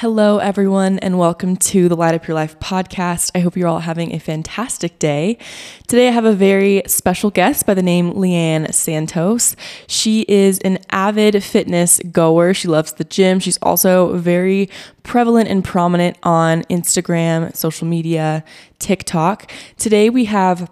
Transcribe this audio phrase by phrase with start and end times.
[0.00, 3.30] Hello, everyone, and welcome to the Light Up Your Life podcast.
[3.34, 5.38] I hope you're all having a fantastic day.
[5.86, 9.56] Today, I have a very special guest by the name LeAnne Santos.
[9.86, 12.52] She is an avid fitness goer.
[12.52, 13.40] She loves the gym.
[13.40, 14.68] She's also very
[15.02, 18.44] prevalent and prominent on Instagram, social media,
[18.78, 19.50] TikTok.
[19.78, 20.70] Today, we have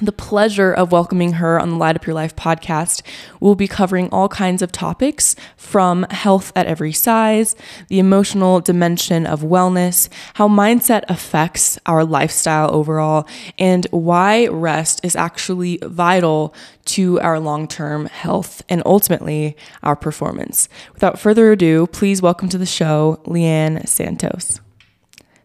[0.00, 3.02] the pleasure of welcoming her on the Light Up Your Life podcast.
[3.40, 7.56] We'll be covering all kinds of topics from health at every size,
[7.88, 13.26] the emotional dimension of wellness, how mindset affects our lifestyle overall,
[13.58, 16.54] and why rest is actually vital
[16.84, 20.68] to our long term health and ultimately our performance.
[20.94, 24.60] Without further ado, please welcome to the show LeAnne Santos.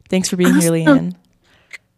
[0.09, 0.75] Thanks for being awesome.
[0.75, 1.15] here, LeAnne.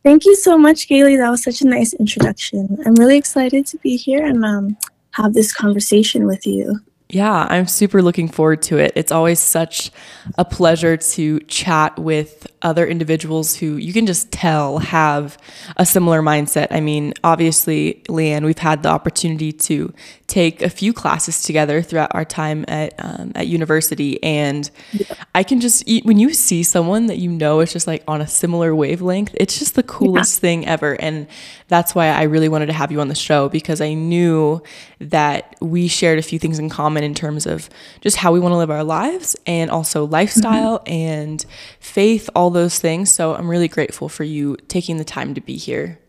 [0.06, 1.18] Thank you so much, Galey.
[1.18, 2.78] That was such a nice introduction.
[2.86, 4.78] I'm really excited to be here and um,
[5.14, 6.80] have this conversation with you.
[7.10, 8.92] Yeah, I'm super looking forward to it.
[8.96, 9.90] It's always such
[10.38, 15.40] a pleasure to chat with other individuals who you can just tell have
[15.78, 16.68] a similar mindset.
[16.70, 19.92] I mean, obviously, LeAnne, we've had the opportunity to
[20.28, 25.06] take a few classes together throughout our time at um, at university, and yeah.
[25.36, 28.22] I can just eat, when you see someone that you know is just like on
[28.22, 30.42] a similar wavelength, it's just the coolest yeah.
[30.42, 30.94] thing ever.
[31.02, 31.28] And
[31.68, 34.62] that's why I really wanted to have you on the show because I knew
[35.00, 37.70] that we shared a few things in common in terms of
[38.02, 40.94] just how we want to live our lives and also lifestyle mm-hmm.
[40.94, 41.46] and
[41.80, 43.12] faith, all those things.
[43.12, 46.00] So I'm really grateful for you taking the time to be here.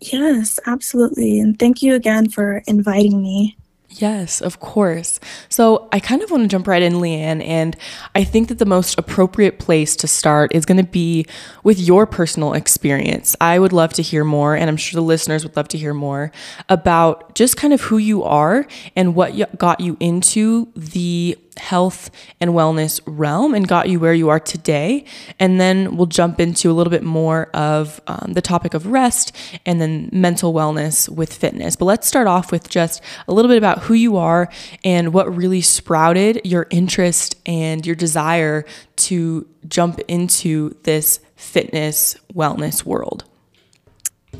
[0.00, 1.40] Yes, absolutely.
[1.40, 3.56] And thank you again for inviting me.
[3.88, 5.20] Yes, of course.
[5.48, 7.76] So I kind of want to jump right in, LeAnne, and
[8.14, 11.24] I think that the most appropriate place to start is going to be
[11.62, 13.36] with your personal experience.
[13.40, 15.94] I would love to hear more, and I'm sure the listeners would love to hear
[15.94, 16.30] more
[16.68, 18.66] about just kind of who you are
[18.96, 24.28] and what got you into the health and wellness realm and got you where you
[24.28, 25.04] are today.
[25.38, 29.34] And then we'll jump into a little bit more of um, the topic of rest
[29.64, 31.76] and then mental wellness with fitness.
[31.76, 34.48] But let's start off with just a little bit about who you are
[34.84, 38.64] and what really sprouted your interest and your desire
[38.96, 43.24] to jump into this fitness wellness world.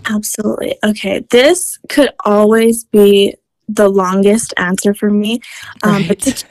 [0.08, 0.76] Absolutely.
[0.84, 1.24] Okay.
[1.30, 3.34] This could always be
[3.68, 5.40] the longest answer for me.
[5.82, 6.08] Um, right.
[6.08, 6.44] But to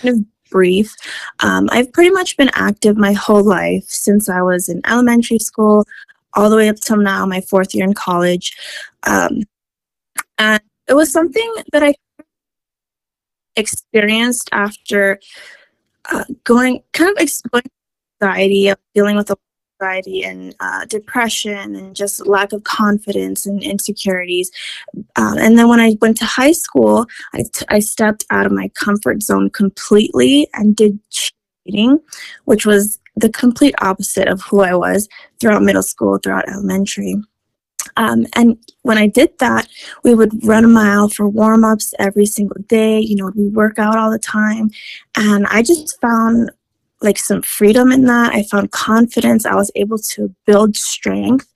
[0.00, 0.94] kind of brief.
[1.40, 5.86] Um, I've pretty much been active my whole life since I was in elementary school,
[6.34, 8.56] all the way up till now, my fourth year in college.
[9.04, 9.42] Um,
[10.38, 11.94] and it was something that I
[13.56, 15.18] experienced after
[16.10, 17.64] uh, going kind of exploring
[18.22, 19.36] anxiety, of dealing with a
[19.80, 24.50] anxiety and uh, depression and just lack of confidence and insecurities.
[25.16, 28.52] Um, and then when I went to high school, I, t- I stepped out of
[28.52, 31.98] my comfort zone completely and did cheating,
[32.44, 35.08] which was the complete opposite of who I was
[35.40, 37.16] throughout middle school, throughout elementary.
[37.96, 39.66] Um, and when I did that,
[40.04, 43.00] we would run a mile for warm ups every single day.
[43.00, 44.70] You know, we work out all the time.
[45.16, 46.50] And I just found
[47.02, 48.34] like some freedom in that.
[48.34, 49.46] I found confidence.
[49.46, 51.52] I was able to build strength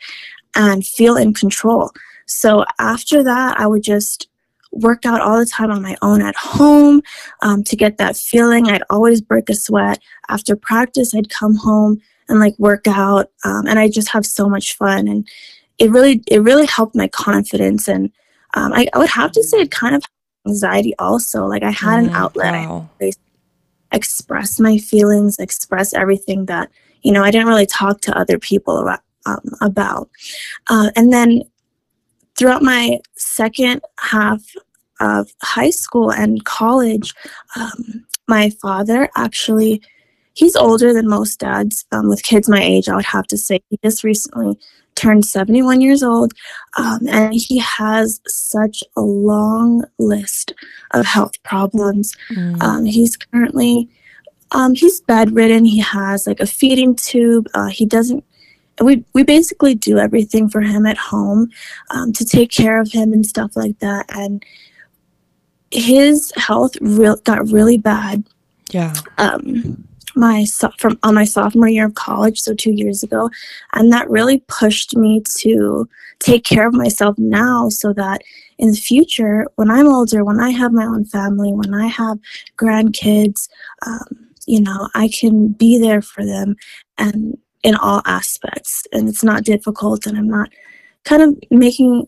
[0.54, 1.90] and feel in control.
[2.26, 4.28] So after that, I would just
[4.70, 7.02] work out all the time on my own at home
[7.42, 8.68] um, to get that feeling.
[8.68, 10.00] I'd always break a sweat.
[10.28, 14.48] After practice, I'd come home and like work out, um, and I just have so
[14.48, 15.08] much fun.
[15.08, 15.28] And
[15.78, 17.88] it really, it really helped my confidence.
[17.88, 18.10] And
[18.54, 20.04] um, I, I, would have to say it kind of
[20.46, 21.46] anxiety also.
[21.46, 22.52] Like I had mm, an outlet.
[22.52, 22.88] Wow.
[23.00, 23.12] I
[23.92, 26.70] express my feelings, express everything that,
[27.02, 29.00] you know, I didn't really talk to other people about.
[29.24, 30.10] Um, about.
[30.68, 31.42] Uh, and then
[32.36, 34.42] throughout my second half
[34.98, 37.14] of high school and college,
[37.54, 39.80] um, my father actually,
[40.34, 43.60] he's older than most dads um, with kids my age, I would have to say.
[43.70, 44.58] He just recently
[44.94, 46.32] turned 71 years old,
[46.76, 50.54] um, and he has such a long list
[50.92, 52.14] of health problems.
[52.30, 52.62] Mm.
[52.62, 53.88] Um, he's currently
[54.52, 55.64] um, he's bedridden.
[55.64, 57.48] He has like a feeding tube.
[57.54, 58.24] Uh, he doesn't.
[58.80, 61.50] We we basically do everything for him at home
[61.90, 64.06] um, to take care of him and stuff like that.
[64.10, 64.44] And
[65.70, 68.24] his health real got really bad.
[68.70, 68.94] Yeah.
[69.18, 70.44] Um, my
[70.78, 73.30] from on my sophomore year of college, so two years ago,
[73.72, 75.88] and that really pushed me to
[76.18, 78.22] take care of myself now, so that
[78.58, 82.18] in the future, when I'm older, when I have my own family, when I have
[82.56, 83.48] grandkids,
[83.86, 86.56] um, you know, I can be there for them,
[86.98, 90.50] and in all aspects, and it's not difficult, and I'm not
[91.04, 92.06] kind of making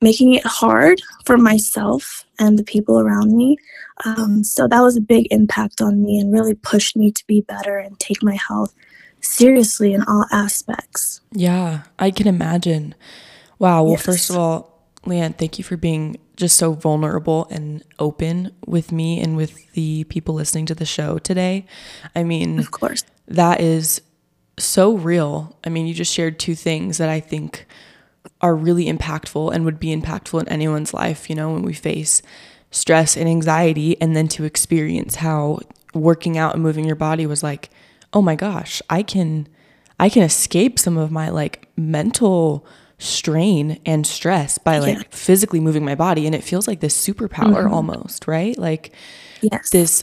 [0.00, 3.56] making it hard for myself and the people around me.
[4.04, 7.42] Um, so that was a big impact on me and really pushed me to be
[7.42, 8.74] better and take my health
[9.20, 11.20] seriously in all aspects.
[11.32, 12.94] Yeah, I can imagine.
[13.58, 13.84] Wow.
[13.84, 14.02] Well, yes.
[14.02, 14.70] first of all,
[15.04, 20.04] LeAnne, thank you for being just so vulnerable and open with me and with the
[20.04, 21.66] people listening to the show today.
[22.14, 24.00] I mean, of course, that is
[24.58, 25.56] so real.
[25.64, 27.66] I mean, you just shared two things that I think
[28.40, 32.22] are really impactful and would be impactful in anyone's life, you know, when we face
[32.70, 35.60] stress and anxiety, and then to experience how
[35.94, 37.70] working out and moving your body was like,
[38.12, 39.48] oh my gosh, I can
[39.98, 42.66] I can escape some of my like mental
[42.98, 45.02] strain and stress by like yeah.
[45.10, 47.74] physically moving my body and it feels like this superpower mm-hmm.
[47.74, 48.56] almost, right?
[48.56, 48.92] Like
[49.40, 49.70] yes.
[49.70, 50.02] this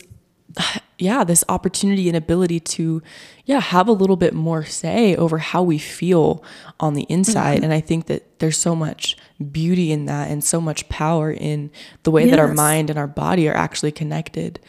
[0.98, 3.02] yeah, this opportunity and ability to
[3.46, 6.44] yeah, have a little bit more say over how we feel
[6.80, 7.66] on the inside mm-hmm.
[7.66, 9.18] and I think that there's so much
[9.52, 11.72] beauty in that and so much power in
[12.04, 12.32] the way yes.
[12.32, 14.60] that our mind and our body are actually connected.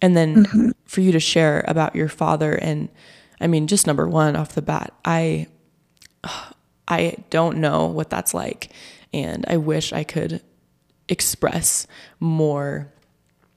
[0.00, 0.70] And then mm-hmm.
[0.84, 2.88] for you to share about your father and
[3.40, 5.46] I mean just number 1 off the bat, I
[6.90, 8.72] I don't know what that's like.
[9.12, 10.42] And I wish I could
[11.08, 11.86] express
[12.20, 12.92] more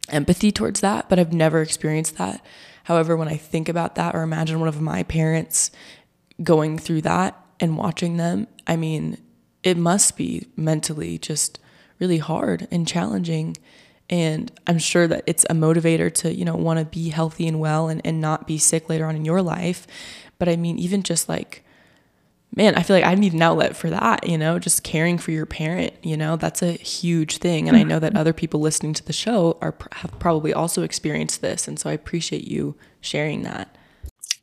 [0.09, 2.43] empathy towards that, but I've never experienced that.
[2.85, 5.71] However, when I think about that or imagine one of my parents
[6.43, 9.17] going through that and watching them, I mean,
[9.63, 11.59] it must be mentally just
[11.99, 13.55] really hard and challenging.
[14.09, 17.59] And I'm sure that it's a motivator to, you know, want to be healthy and
[17.59, 19.87] well and, and not be sick later on in your life.
[20.39, 21.63] But I mean, even just like
[22.55, 25.31] man, I feel like I need an outlet for that, you know, just caring for
[25.31, 27.67] your parent, you know, that's a huge thing.
[27.67, 28.19] And I know that mm-hmm.
[28.19, 31.67] other people listening to the show are have probably also experienced this.
[31.67, 33.75] And so I appreciate you sharing that.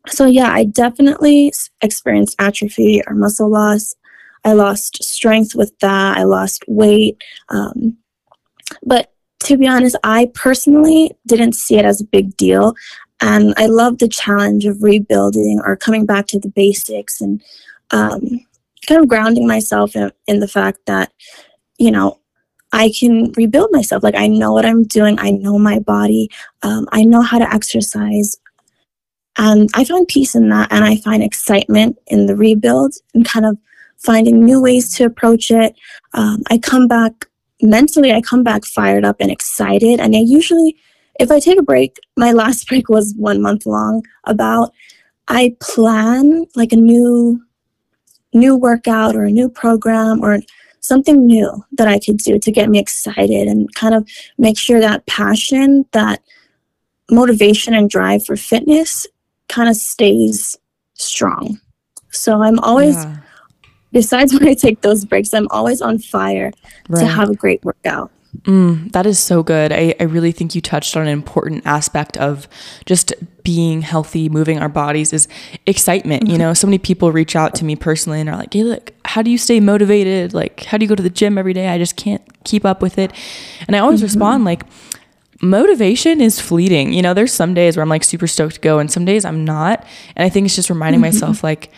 [0.09, 1.53] So, yeah, I definitely
[1.83, 3.95] experienced atrophy or muscle loss.
[4.45, 7.23] I lost strength with that, I lost weight.
[7.51, 7.99] Um,
[8.85, 12.75] but to be honest, I personally didn't see it as a big deal.
[13.21, 17.43] And I love the challenge of rebuilding or coming back to the basics and
[17.91, 18.23] um,
[18.87, 21.13] kind of grounding myself in, in the fact that,
[21.79, 22.19] you know,
[22.73, 24.03] I can rebuild myself.
[24.03, 25.19] Like I know what I'm doing.
[25.19, 26.29] I know my body.
[26.63, 28.37] Um, I know how to exercise.
[29.39, 30.71] And I find peace in that.
[30.71, 33.57] And I find excitement in the rebuild and kind of
[33.97, 35.77] finding new ways to approach it.
[36.15, 37.27] Um, I come back
[37.63, 40.01] mentally, I come back fired up and excited.
[40.01, 40.77] And I usually,
[41.19, 44.73] if I take a break, my last break was one month long about,
[45.29, 47.41] I plan like a new
[48.33, 50.39] new workout or a new program or
[50.81, 54.09] something new that I could do to get me excited and kind of
[54.39, 56.23] make sure that passion, that
[57.11, 59.07] motivation and drive for fitness
[59.49, 60.57] kind of stays
[60.95, 61.61] strong.
[62.11, 63.19] So I'm always, yeah.
[63.93, 66.53] besides when I take those breaks, I'm always on fire
[66.89, 67.01] right.
[67.01, 68.11] to have a great workout.
[68.43, 69.73] Mm, that is so good.
[69.73, 72.47] I, I really think you touched on an important aspect of
[72.85, 75.29] just being healthy, moving our bodies is
[75.67, 76.25] excitement.
[76.25, 76.33] Mm-hmm.
[76.33, 78.93] You know, so many people reach out to me personally and are like, hey, look,
[79.07, 80.35] how do you stay motivated?
[80.35, 81.69] Like, how do you go to the gym every day?
[81.69, 83.13] I just can't keep up with it.
[83.67, 84.07] And I always mm-hmm.
[84.07, 84.63] respond like,
[85.41, 86.93] motivation is fleeting.
[86.93, 89.25] You know, there's some days where I'm like super stoked to go and some days
[89.25, 89.87] I'm not.
[90.17, 91.15] And I think it's just reminding mm-hmm.
[91.15, 91.73] myself like,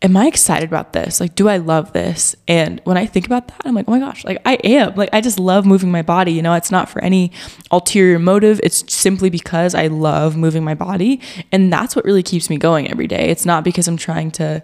[0.00, 1.20] am I excited about this?
[1.20, 2.36] Like, do I love this?
[2.46, 4.94] And when I think about that, I'm like, oh my gosh, like I am.
[4.94, 6.32] Like, I just love moving my body.
[6.32, 7.32] You know, it's not for any
[7.70, 8.60] ulterior motive.
[8.62, 11.20] It's simply because I love moving my body.
[11.50, 13.28] And that's what really keeps me going every day.
[13.28, 14.62] It's not because I'm trying to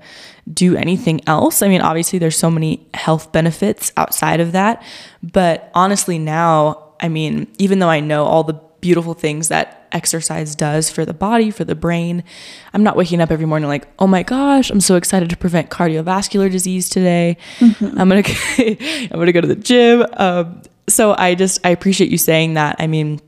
[0.52, 1.62] do anything else.
[1.62, 4.84] I mean, obviously, there's so many health benefits outside of that.
[5.22, 10.54] But honestly, now, I mean, even though I know all the beautiful things that exercise
[10.54, 12.22] does for the body, for the brain.
[12.74, 15.70] I'm not waking up every morning like, oh my gosh, I'm so excited to prevent
[15.70, 17.38] cardiovascular disease today.
[17.60, 17.98] Mm-hmm.
[17.98, 18.22] I'm gonna
[19.10, 20.04] I'm gonna go to the gym.
[20.18, 22.76] Um, so I just I appreciate you saying that.
[22.78, 23.22] I mean,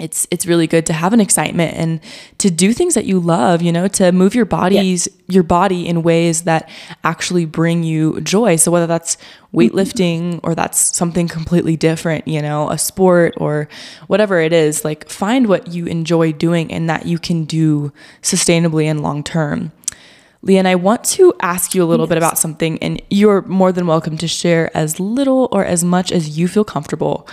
[0.00, 2.00] it's it's really good to have an excitement and
[2.38, 5.34] to do things that you love you know to move your bodies yeah.
[5.34, 6.68] your body in ways that
[7.04, 9.16] actually bring you joy so whether that's
[9.54, 10.46] weightlifting mm-hmm.
[10.46, 13.68] or that's something completely different you know a sport or
[14.06, 17.92] whatever it is like find what you enjoy doing and that you can do
[18.22, 19.72] sustainably and long term
[20.44, 22.10] LeAnne, I want to ask you a little yes.
[22.10, 26.10] bit about something, and you're more than welcome to share as little or as much
[26.10, 27.28] as you feel comfortable.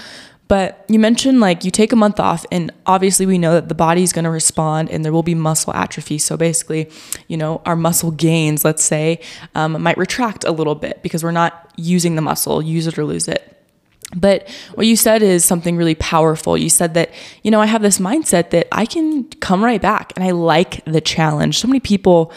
[0.48, 3.75] But you mentioned like you take a month off, and obviously we know that the
[3.75, 6.18] body is going to respond and there will be muscle atrophy.
[6.18, 6.89] So basically,
[7.27, 9.20] you know, our muscle gains, let's say,
[9.56, 13.04] um, might retract a little bit because we're not using the muscle, use it or
[13.04, 13.54] lose it.
[14.16, 16.58] But what you said is something really powerful.
[16.58, 17.12] You said that,
[17.44, 20.84] you know, I have this mindset that I can come right back and I like
[20.86, 21.60] the challenge.
[21.60, 22.32] So many people,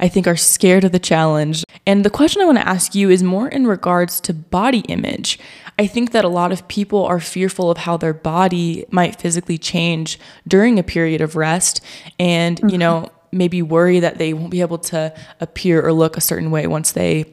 [0.00, 1.64] I think are scared of the challenge.
[1.86, 5.38] And the question I want to ask you is more in regards to body image.
[5.78, 9.58] I think that a lot of people are fearful of how their body might physically
[9.58, 11.84] change during a period of rest
[12.18, 12.68] and, mm-hmm.
[12.70, 16.50] you know, maybe worry that they won't be able to appear or look a certain
[16.50, 17.26] way once they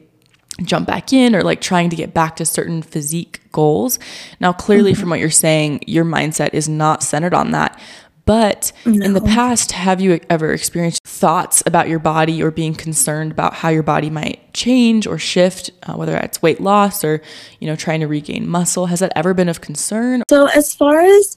[0.62, 3.98] jump back in or like trying to get back to certain physique goals.
[4.40, 5.00] Now, clearly, mm-hmm.
[5.00, 7.80] from what you're saying, your mindset is not centered on that.
[8.26, 9.04] But no.
[9.04, 13.54] in the past, have you ever experienced thoughts about your body or being concerned about
[13.54, 17.20] how your body might change or shift, uh, whether it's weight loss or,
[17.60, 18.86] you know, trying to regain muscle?
[18.86, 20.22] Has that ever been of concern?
[20.30, 21.36] So, as far as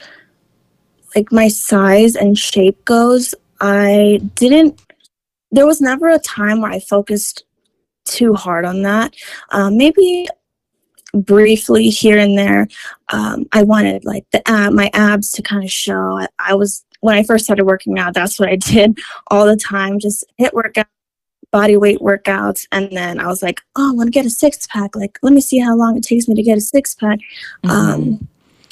[1.15, 4.81] like my size and shape goes, I didn't,
[5.51, 7.43] there was never a time where I focused
[8.05, 9.13] too hard on that.
[9.49, 10.27] Um, maybe
[11.13, 12.67] briefly here and there,
[13.09, 16.19] um, I wanted like the ab, my abs to kind of show.
[16.19, 18.97] I, I was when I first started working out, that's what I did
[19.27, 20.87] all the time, just hit workout,
[21.51, 24.67] body weight workouts, and then I was like, oh, I want to get a six
[24.67, 24.95] pack.
[24.95, 27.19] Like, let me see how long it takes me to get a six pack.
[27.63, 27.69] Mm-hmm.
[27.69, 28.27] Um,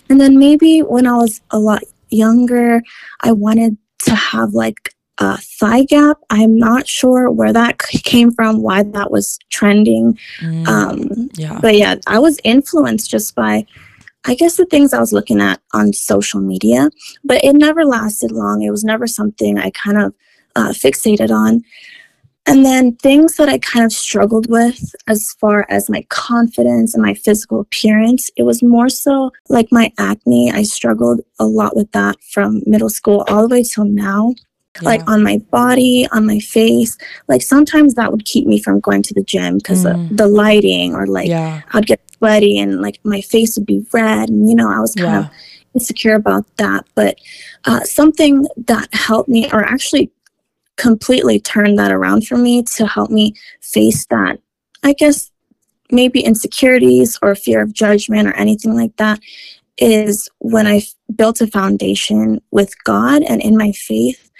[0.09, 2.81] and then maybe when I was a lot younger,
[3.21, 4.94] I wanted to have like
[5.25, 6.17] a thigh gap.
[6.29, 10.17] I'm not sure where that came from, why that was trending.
[10.41, 11.59] Mm, um, yeah.
[11.61, 13.65] But yeah, I was influenced just by,
[14.25, 16.89] I guess, the things I was looking at on social media.
[17.23, 18.61] But it never lasted long.
[18.61, 20.13] It was never something I kind of
[20.55, 21.63] uh, fixated on.
[22.47, 27.01] And then things that I kind of struggled with as far as my confidence and
[27.01, 30.51] my physical appearance, it was more so like my acne.
[30.51, 34.35] I struggled a lot with that from middle school all the way till now
[34.81, 34.89] yeah.
[34.89, 36.97] like on my body, on my face.
[37.27, 39.93] Like sometimes that would keep me from going to the gym because mm.
[39.93, 41.61] of the lighting or like yeah.
[41.73, 44.29] I'd get sweaty and like my face would be red.
[44.29, 45.19] And, you know, I was kind yeah.
[45.19, 45.29] of
[45.73, 46.85] insecure about that.
[46.95, 47.19] But
[47.65, 50.11] uh, something that helped me or actually
[50.77, 54.39] completely turned that around for me to help me face that,
[54.83, 55.31] I guess,
[55.91, 59.19] maybe insecurities or fear of judgment or anything like that
[59.77, 60.81] is when I
[61.15, 64.31] built a foundation with God and in my faith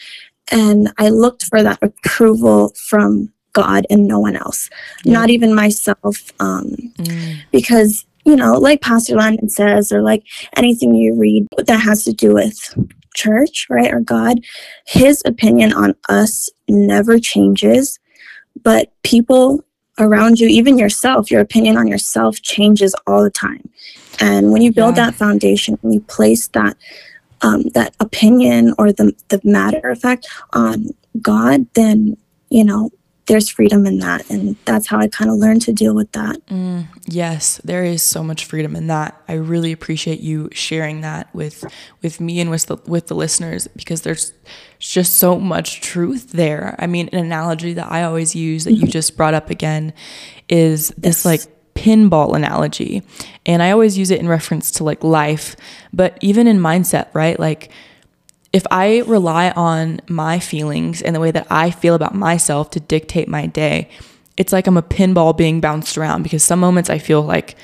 [0.52, 4.70] and I looked for that approval from God and no one else,
[5.04, 5.14] yeah.
[5.14, 6.32] not even myself.
[6.40, 7.38] Um, mm.
[7.52, 10.24] Because, you know, like Pastor Landon says, or like
[10.56, 12.78] anything you read that has to do with
[13.16, 14.42] church, right, or God,
[14.86, 17.98] his opinion on us never changes.
[18.62, 19.64] But people
[19.98, 23.70] around you, even yourself, your opinion on yourself changes all the time.
[24.20, 25.06] And when you build yeah.
[25.06, 26.76] that foundation, when you place that
[27.42, 30.90] um, that opinion or the, the matter of fact on
[31.22, 32.18] God, then,
[32.50, 32.92] you know,
[33.28, 34.30] there's freedom in that.
[34.30, 36.46] And that's how I kind of learned to deal with that.
[36.48, 39.20] Mm, yes, there is so much freedom in that.
[39.28, 41.66] I really appreciate you sharing that with
[42.02, 44.34] with me and with the, with the listeners because there's
[44.78, 46.76] just so much truth there.
[46.78, 48.92] I mean, an analogy that I always use that you mm-hmm.
[48.92, 49.94] just brought up again
[50.48, 51.26] is this yes.
[51.26, 53.04] like pinball analogy.
[53.46, 55.56] And I always use it in reference to like life,
[55.94, 57.40] but even in mindset, right?
[57.40, 57.70] Like
[58.54, 62.80] if I rely on my feelings and the way that I feel about myself to
[62.80, 63.90] dictate my day,
[64.38, 67.56] it's like I'm a pinball being bounced around because some moments I feel like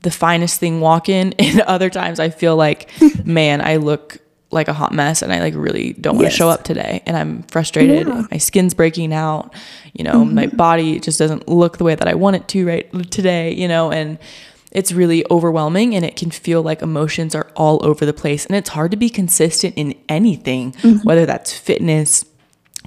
[0.00, 2.90] the finest thing walking and other times I feel like
[3.24, 4.18] man, I look
[4.50, 6.36] like a hot mess and I like really don't want to yes.
[6.36, 8.08] show up today and I'm frustrated.
[8.08, 8.26] Yeah.
[8.30, 9.54] My skin's breaking out.
[9.92, 10.34] You know, mm-hmm.
[10.34, 13.68] my body just doesn't look the way that I want it to right today, you
[13.68, 14.18] know, and
[14.72, 18.56] it's really overwhelming and it can feel like emotions are all over the place and
[18.56, 20.98] it's hard to be consistent in anything, mm-hmm.
[21.06, 22.24] whether that's fitness,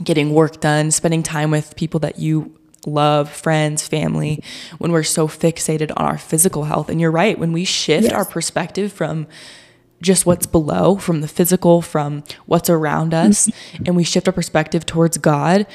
[0.03, 4.43] getting work done, spending time with people that you love, friends, family,
[4.77, 6.89] when we're so fixated on our physical health.
[6.89, 8.13] And you're right, when we shift yes.
[8.13, 9.27] our perspective from
[10.03, 13.83] just what's below, from the physical, from what's around us, mm-hmm.
[13.87, 15.65] and we shift our perspective towards God,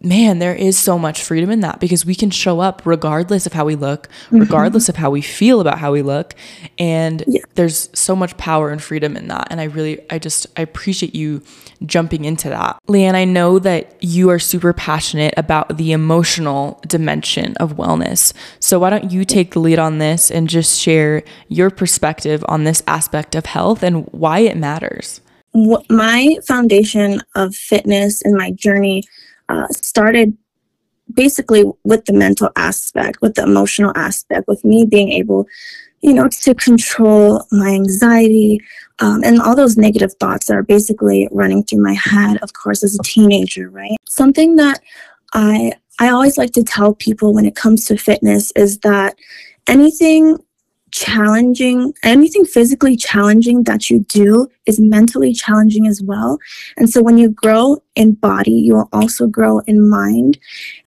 [0.00, 3.52] man, there is so much freedom in that because we can show up regardless of
[3.52, 4.38] how we look, mm-hmm.
[4.38, 6.34] regardless of how we feel about how we look.
[6.78, 7.42] And yeah.
[7.54, 9.48] there's so much power and freedom in that.
[9.50, 11.42] And I really, I just, I appreciate you
[11.84, 12.78] jumping into that.
[12.88, 18.32] LeAnne, I know that you are super passionate about the emotional dimension of wellness.
[18.60, 22.64] So why don't you take the lead on this and just share your perspective on
[22.64, 25.20] this aspect of health and why it matters?
[25.88, 29.02] My foundation of fitness and my journey
[29.48, 30.36] uh, started
[31.12, 35.46] basically with the mental aspect, with the emotional aspect, with me being able,
[36.00, 38.60] you know, to control my anxiety
[39.00, 42.82] um, and all those negative thoughts that are basically running through my head, of course,
[42.82, 43.96] as a teenager, right?
[44.08, 44.80] Something that
[45.32, 49.16] I I always like to tell people when it comes to fitness is that
[49.66, 50.38] anything
[50.90, 56.38] challenging, anything physically challenging that you do is mentally challenging as well.
[56.76, 60.38] And so when you grow in body, you will also grow in mind.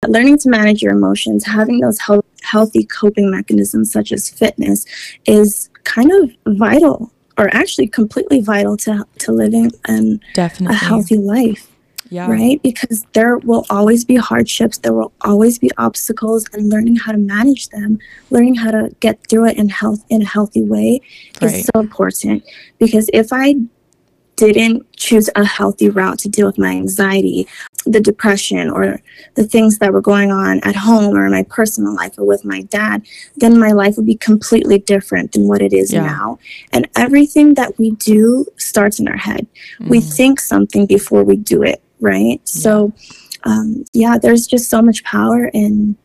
[0.06, 4.84] Learning to manage your emotions, having those health, healthy coping mechanisms such as fitness
[5.26, 10.76] is kind of vital or actually completely vital to, to living an, Definitely.
[10.76, 11.69] a healthy life
[12.10, 12.28] yeah.
[12.30, 12.60] right?
[12.62, 17.18] Because there will always be hardships, there will always be obstacles, and learning how to
[17.18, 17.98] manage them,
[18.30, 21.00] learning how to get through it in health in a healthy way
[21.40, 21.54] Right.
[21.54, 22.42] is so important.
[22.78, 23.54] Because if I
[24.36, 27.46] didn't choose a healthy route to deal with my anxiety,
[27.84, 28.98] the depression, or
[29.34, 32.42] the things that were going on at home or in my personal life or with
[32.44, 33.02] my dad,
[33.36, 36.06] then my life would be completely different than what it is Yeah.
[36.06, 36.38] now.
[36.72, 39.46] And everything that we do starts in our head.
[39.88, 40.16] We Mhm.
[40.16, 42.40] think something before we do it, right?
[42.48, 42.92] So,
[43.44, 45.96] um, yeah, there's just so much power in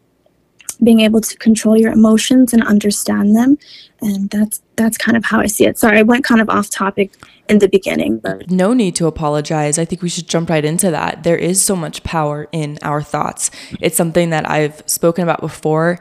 [0.83, 3.57] being able to control your emotions and understand them,
[4.01, 5.77] and that's that's kind of how I see it.
[5.77, 7.11] Sorry, I went kind of off topic
[7.47, 9.77] in the beginning, but No need to apologize.
[9.77, 11.23] I think we should jump right into that.
[11.23, 13.51] There is so much power in our thoughts.
[13.79, 15.99] It's something that I've spoken about before,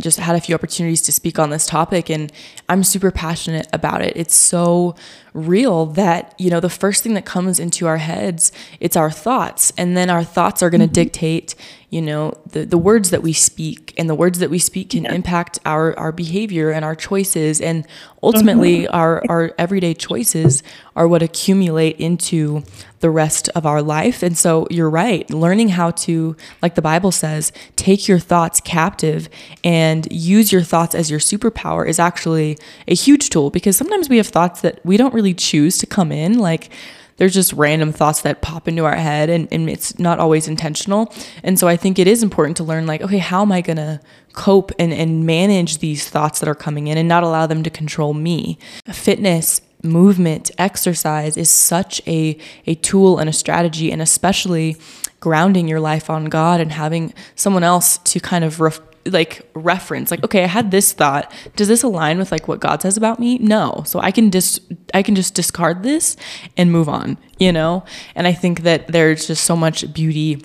[0.00, 2.32] just had a few opportunities to speak on this topic, and
[2.68, 4.12] I'm super passionate about it.
[4.16, 4.94] It's so
[5.34, 9.72] real that, you know, the first thing that comes into our heads, it's our thoughts.
[9.76, 10.92] And then our thoughts are going to mm-hmm.
[10.92, 11.56] dictate,
[11.90, 13.92] you know, the, the words that we speak.
[13.98, 17.60] And the words that we speak can impact our, our behavior and our choices.
[17.60, 17.84] And
[18.22, 18.94] ultimately, mm-hmm.
[18.94, 20.62] our, our everyday choices
[20.94, 22.62] are what accumulate into
[23.00, 24.22] the rest of our life.
[24.22, 29.28] And so you're right, learning how to, like the Bible says, take your thoughts captive
[29.64, 34.16] and use your thoughts as your superpower is actually a huge tool because sometimes we
[34.16, 36.38] have thoughts that we don't really choose to come in.
[36.38, 36.70] Like,
[37.16, 41.12] there's just random thoughts that pop into our head and, and it's not always intentional.
[41.42, 44.00] And so I think it is important to learn like, okay, how am I gonna
[44.32, 47.70] cope and, and manage these thoughts that are coming in and not allow them to
[47.70, 48.58] control me?
[48.92, 52.36] Fitness, movement, exercise is such a,
[52.66, 54.76] a tool and a strategy, and especially
[55.20, 60.10] grounding your life on God and having someone else to kind of ref- like reference
[60.10, 61.30] like okay i had this thought.
[61.56, 63.38] Does this align with like what god says about me?
[63.38, 63.82] No.
[63.86, 64.60] So i can dis
[64.92, 66.16] i can just discard this
[66.56, 67.84] and move on you know?
[68.14, 70.44] And i think that there's just so much beauty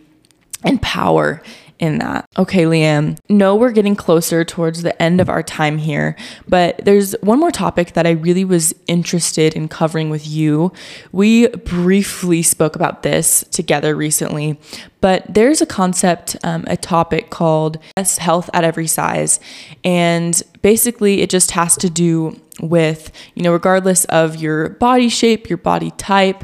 [0.63, 1.41] and power
[1.79, 2.25] in that.
[2.37, 6.15] Okay, LeAnne, no, we're getting closer towards the end of our time here,
[6.47, 10.71] but there's one more topic that I really was interested in covering with you.
[11.11, 14.59] We briefly spoke about this together recently,
[15.01, 17.77] but there's a concept, um, a topic called
[18.17, 19.39] health at every size.
[19.83, 25.49] And basically, it just has to do with, you know, regardless of your body shape,
[25.49, 26.43] your body type,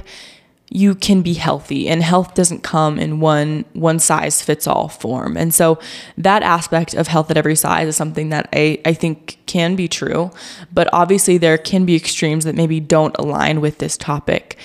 [0.76, 5.38] you can be healthy and health doesn't come in one one size fits all form.
[5.38, 5.80] And so
[6.18, 9.88] that aspect of health at every size is something that I, I think can be
[9.88, 10.32] true
[10.74, 14.58] but obviously there can be extremes that maybe don't align with this topic.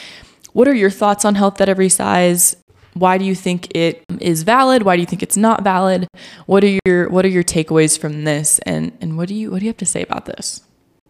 [0.53, 2.57] What are your thoughts on health at every size?
[2.95, 4.83] Why do you think it is valid?
[4.83, 6.09] Why do you think it's not valid?
[6.47, 8.59] What are your what are your takeaways from this?
[8.61, 10.63] And and what do you what do you have to say about this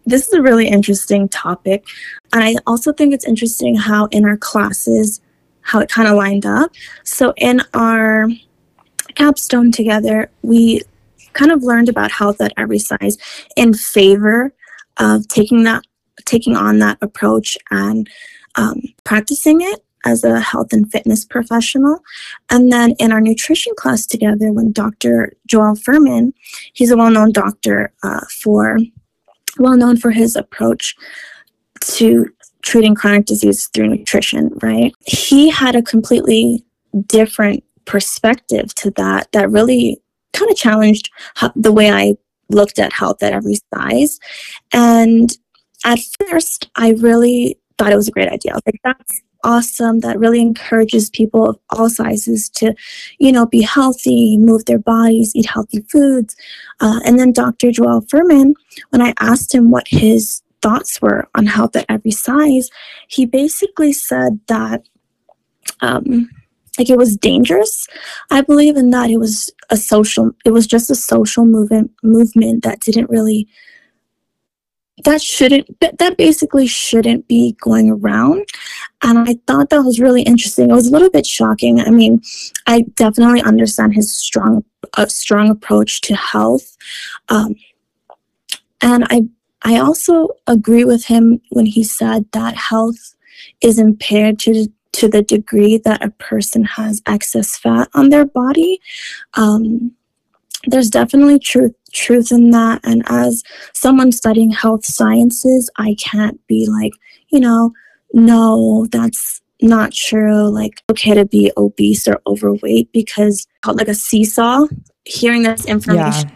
[0.05, 1.85] this is a really interesting topic.
[2.33, 5.21] And I also think it's interesting how in our classes,
[5.61, 6.71] how it kind of lined up.
[7.03, 8.27] So in our
[9.15, 10.81] capstone together, we
[11.33, 13.17] kind of learned about health at every size
[13.55, 14.53] in favor
[14.97, 15.83] of taking that
[16.25, 18.09] taking on that approach and
[18.55, 21.99] um, practicing it as a health and fitness professional.
[22.49, 25.33] And then in our nutrition class together, when Dr.
[25.47, 26.33] Joel Fuhrman,
[26.73, 28.77] he's a well-known doctor uh, for
[29.57, 30.95] well known for his approach
[31.81, 32.27] to
[32.61, 34.93] treating chronic disease through nutrition, right?
[35.05, 36.63] He had a completely
[37.07, 40.01] different perspective to that that really
[40.33, 42.13] kind of challenged ho- the way I
[42.49, 44.19] looked at health at every size.
[44.73, 45.35] And
[45.85, 48.53] at first, I really thought it was a great idea.
[48.65, 49.99] Like, that's awesome.
[49.99, 52.73] That really encourages people of all sizes to,
[53.19, 56.35] you know, be healthy, move their bodies, eat healthy foods.
[56.79, 57.71] Uh, and then Dr.
[57.71, 58.53] Joel Fuhrman,
[58.89, 62.69] when I asked him what his thoughts were on health at every size,
[63.07, 64.87] he basically said that
[65.81, 66.29] um,
[66.77, 67.87] like it was dangerous.
[68.29, 72.63] I believe in that it was a social, it was just a social movement movement
[72.63, 73.47] that didn't really
[75.03, 78.45] that shouldn't that, that basically shouldn't be going around.
[79.03, 80.69] And i thought that was really interesting.
[80.69, 81.79] It was a little bit shocking.
[81.81, 82.21] I mean
[82.67, 84.63] i definitely understand his strong
[84.97, 86.77] uh, strong approach to health.
[87.29, 87.55] Um,
[88.81, 89.23] and i
[89.63, 93.15] i also agree with him when he said that health
[93.61, 98.79] is impaired to to the degree that a person has excess fat on their body.
[99.35, 99.93] Um,
[100.67, 102.81] there's definitely truth truth in that.
[102.83, 106.93] And as someone studying health sciences, I can't be like,
[107.29, 107.73] you know,
[108.13, 110.49] no, that's not true.
[110.49, 114.67] Like, okay to be obese or overweight because called like a seesaw.
[115.05, 116.35] Hearing this information yeah.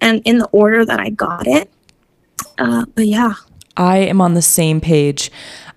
[0.00, 1.70] and in the order that I got it.
[2.56, 3.34] Uh, but yeah.
[3.76, 5.30] I am on the same page.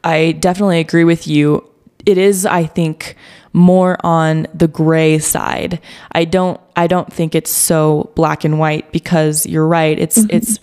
[0.03, 1.69] I definitely agree with you.
[2.05, 3.15] It is, I think,
[3.53, 5.79] more on the gray side.
[6.11, 9.97] I don't I don't think it's so black and white because you're right.
[9.99, 10.37] It's mm-hmm.
[10.37, 10.59] it's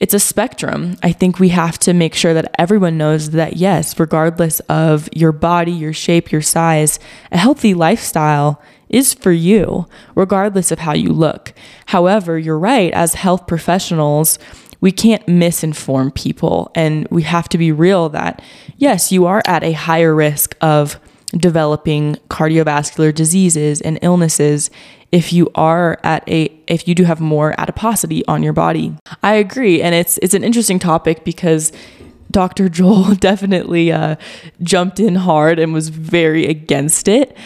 [0.00, 0.96] it's a spectrum.
[1.02, 5.32] I think we have to make sure that everyone knows that yes, regardless of your
[5.32, 6.98] body, your shape, your size,
[7.32, 11.54] a healthy lifestyle is for you, regardless of how you look.
[11.86, 14.38] However, you're right, as health professionals,
[14.80, 18.42] we can't misinform people and we have to be real that
[18.76, 21.00] yes, you are at a higher risk of
[21.36, 24.70] developing cardiovascular diseases and illnesses
[25.12, 28.94] if you are at a if you do have more adiposity on your body.
[29.22, 31.72] I agree and it's it's an interesting topic because
[32.30, 32.68] Dr.
[32.78, 34.16] Joel definitely uh,
[34.62, 37.36] jumped in hard and was very against it.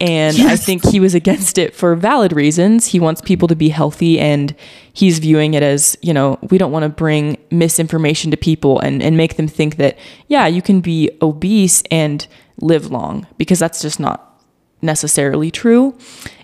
[0.00, 0.50] And yes.
[0.50, 2.86] I think he was against it for valid reasons.
[2.86, 4.54] He wants people to be healthy and
[4.92, 9.02] he's viewing it as, you know, we don't want to bring misinformation to people and,
[9.02, 12.26] and make them think that, yeah, you can be obese and
[12.58, 14.42] live long because that's just not
[14.82, 15.96] necessarily true.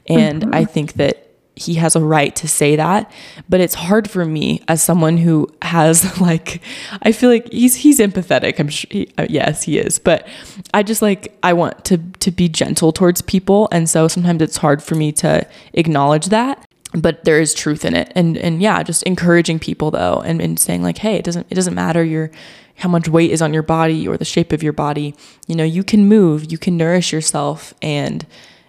[0.08, 0.54] And mm-hmm.
[0.54, 3.10] I think that he has a right to say that
[3.48, 6.62] but it's hard for me as someone who has like
[7.02, 10.26] i feel like he's he's empathetic i'm sure he, uh, yes he is but
[10.72, 14.56] i just like i want to to be gentle towards people and so sometimes it's
[14.56, 18.82] hard for me to acknowledge that but there is truth in it and and yeah
[18.82, 22.30] just encouraging people though and, and saying like hey it doesn't it doesn't matter your
[22.80, 25.14] how much weight is on your body or the shape of your body.
[25.46, 28.26] You know, you can move, you can nourish yourself and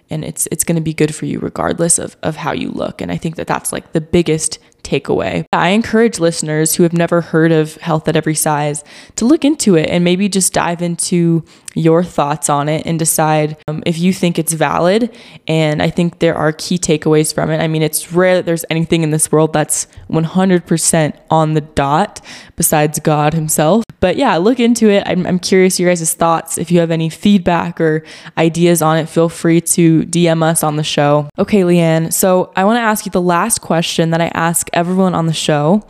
[0.10, 3.02] and it's it's going to be good for you regardless of of how you look.
[3.02, 5.46] And I think that that's like the biggest takeaway.
[5.54, 8.84] I encourage listeners who have never heard of health at every size
[9.16, 13.58] to look into it and maybe just dive into your thoughts on it and decide
[13.68, 15.16] um, if you think it's valid.
[15.48, 17.60] And I think there are key takeaways from it.
[17.60, 22.22] I mean, it's rare that there's anything in this world that's 100% on the dot
[22.56, 23.84] besides God Himself.
[24.00, 25.04] But yeah, look into it.
[25.06, 26.58] I'm, I'm curious your guys' thoughts.
[26.58, 28.04] If you have any feedback or
[28.38, 31.30] ideas on it, feel free to DM us on the show.
[31.38, 32.12] Okay, LeAnne.
[32.12, 35.34] So I want to ask you the last question that I ask everyone on the
[35.34, 35.86] show.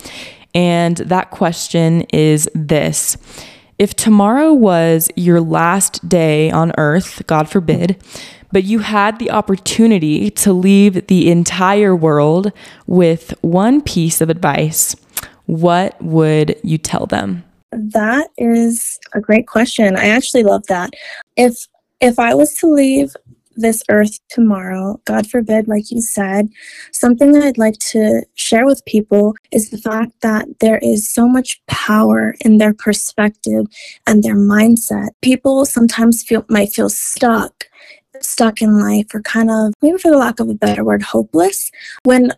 [0.54, 3.18] And that question is this
[3.80, 8.02] If tomorrow was your last day on earth, God forbid,
[8.52, 12.52] but you had the opportunity to leave the entire world
[12.88, 14.96] with one piece of advice,
[15.46, 17.44] what would you tell them?
[17.72, 19.96] That is a great question.
[19.96, 20.92] I actually love that.
[21.38, 21.68] If
[22.02, 23.16] if I was to leave
[23.62, 26.50] this earth tomorrow, God forbid, like you said,
[26.92, 31.28] something that I'd like to share with people is the fact that there is so
[31.28, 33.66] much power in their perspective
[34.08, 35.10] and their mindset.
[35.22, 37.66] People sometimes feel might feel stuck,
[38.20, 41.72] stuck in life, or kind of maybe for the lack of a better word, hopeless,
[42.04, 42.32] when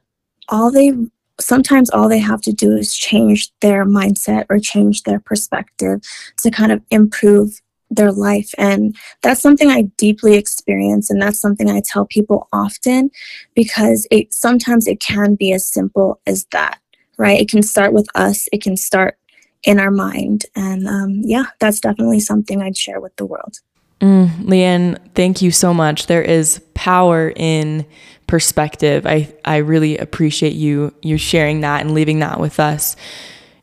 [0.50, 0.94] all they
[1.40, 6.00] sometimes all they have to do is change their mindset or change their perspective
[6.38, 7.60] to kind of improve
[7.96, 8.52] their life.
[8.58, 11.10] And that's something I deeply experience.
[11.10, 13.12] And that's something I tell people often
[13.56, 16.80] because it sometimes it can be as simple as that,
[17.18, 17.40] right?
[17.40, 19.18] It can start with us, it can start
[19.64, 20.46] in our mind.
[20.56, 23.60] And um, yeah, that's definitely something I'd share with the world.
[24.02, 26.08] Mm, LeAnne, thank you so much.
[26.08, 27.86] There is power in
[28.28, 29.06] perspective.
[29.06, 32.96] I, I really appreciate you you sharing that and leaving that with us.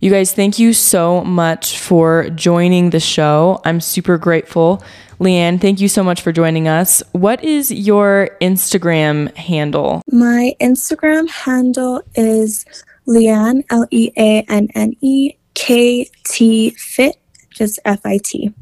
[0.02, 3.60] You guys, thank you so much for joining the show.
[3.66, 4.82] I'm super grateful.
[5.18, 7.02] LeAnne, thank you so much for joining us.
[7.12, 10.00] What is your Instagram handle?
[10.10, 12.64] My Instagram handle is
[13.06, 17.16] Leanne, L E A N N E K T Fit,
[17.50, 18.54] just F I T.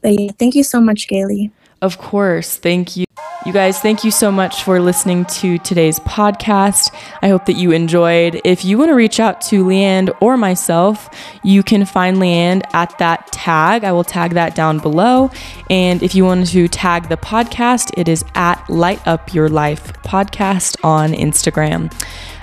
[0.00, 1.50] But yeah, thank you so much, Galey.
[1.82, 2.56] Of course.
[2.56, 3.04] Thank you.
[3.46, 6.94] You guys, thank you so much for listening to today's podcast.
[7.22, 8.38] I hope that you enjoyed.
[8.44, 11.08] If you want to reach out to LeAnne or myself,
[11.42, 13.82] you can find LeAnne at that tag.
[13.82, 15.30] I will tag that down below.
[15.70, 19.94] And if you want to tag the podcast, it is at Light Up Your Life
[20.02, 21.90] podcast on Instagram.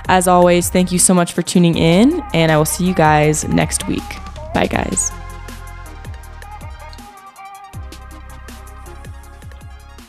[0.07, 3.47] As always, thank you so much for tuning in, and I will see you guys
[3.47, 4.01] next week.
[4.53, 5.11] Bye, guys.